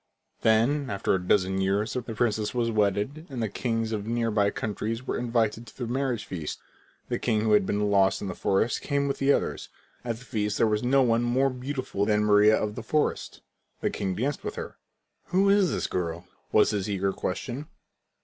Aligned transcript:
When, 0.41 0.89
after 0.89 1.13
a 1.13 1.21
dozen 1.21 1.61
years, 1.61 1.93
the 1.93 2.01
princess 2.01 2.55
was 2.55 2.71
wedded, 2.71 3.27
all 3.29 3.37
the 3.37 3.47
kings 3.47 3.91
of 3.91 4.07
near 4.07 4.31
by 4.31 4.49
countries 4.49 5.05
were 5.05 5.15
invited 5.15 5.67
to 5.67 5.77
the 5.77 5.85
marriage 5.85 6.25
feast. 6.25 6.57
The 7.09 7.19
king 7.19 7.41
who 7.41 7.51
had 7.51 7.67
been 7.67 7.91
lost 7.91 8.19
in 8.19 8.27
the 8.27 8.33
forest 8.33 8.81
came 8.81 9.07
with 9.07 9.19
the 9.19 9.31
others. 9.31 9.69
At 10.03 10.17
the 10.17 10.25
feast 10.25 10.57
there 10.57 10.65
was 10.65 10.81
no 10.81 11.03
one 11.03 11.21
more 11.21 11.51
beautiful 11.51 12.07
than 12.07 12.25
Maria 12.25 12.57
of 12.57 12.73
the 12.73 12.81
forest. 12.81 13.41
The 13.81 13.91
king 13.91 14.15
danced 14.15 14.43
with 14.43 14.55
her. 14.55 14.75
"Who 15.25 15.51
is 15.51 15.69
the 15.69 15.87
girl?" 15.87 16.25
was 16.51 16.71
his 16.71 16.89
eager 16.89 17.13
question. 17.13 17.67